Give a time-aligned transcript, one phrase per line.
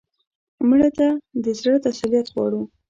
[0.67, 1.07] مړه ته
[1.43, 2.61] د زړه تسلیت غواړو